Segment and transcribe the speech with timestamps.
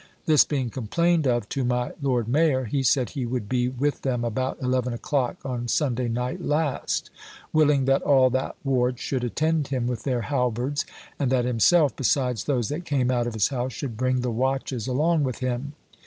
[0.25, 4.25] This being complained of to my Lord Mayor, he said he would be with them
[4.25, 7.11] about eleven o'clock on Sunday night last;
[7.53, 10.87] willing that all that ward should attend him with their halberds,
[11.19, 14.87] and that himself, besides those that came out of his house, should bring the Watches
[14.87, 15.73] along with him.